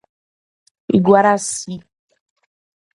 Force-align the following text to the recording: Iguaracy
Iguaracy 0.97 1.73